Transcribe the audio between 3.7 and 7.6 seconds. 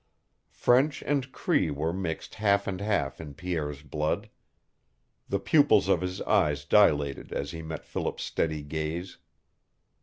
blood. The pupils of his eyes dilated as